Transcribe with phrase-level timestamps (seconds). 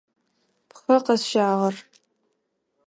[0.69, 1.75] Пхъэ къэсщагъэр.